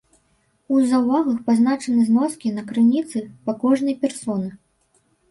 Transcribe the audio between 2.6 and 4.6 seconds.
крыніцы па кожнай персоны.